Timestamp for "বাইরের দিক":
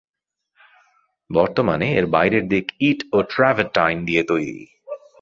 2.05-2.65